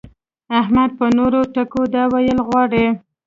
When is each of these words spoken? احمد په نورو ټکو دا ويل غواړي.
احمد 0.59 0.89
په 0.99 1.05
نورو 1.17 1.41
ټکو 1.53 1.81
دا 1.93 2.03
ويل 2.13 2.37
غواړي. 2.47 2.85